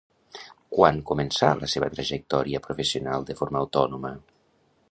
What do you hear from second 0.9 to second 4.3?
començà la seva trajectòria professional de forma autònoma?